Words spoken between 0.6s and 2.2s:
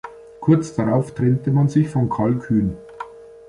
darauf trennte man sich von